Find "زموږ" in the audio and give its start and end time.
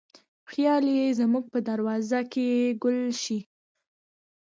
1.19-1.45